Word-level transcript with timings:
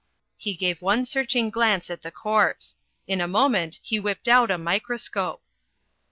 He 0.35 0.55
gave 0.55 0.81
one 0.81 1.05
searching 1.05 1.51
glance 1.51 1.87
at 1.91 2.01
the 2.01 2.09
corpse. 2.09 2.75
In 3.05 3.21
a 3.21 3.27
moment 3.27 3.77
he 3.83 3.99
whipped 3.99 4.27
out 4.27 4.49
a 4.49 4.57
microscope. 4.57 5.43